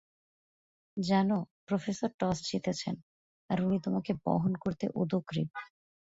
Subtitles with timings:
[0.97, 2.95] জানো, professor toss জিতেছেন
[3.49, 5.49] আর উনি তোমাকে বহন করতে উদগ্রীব।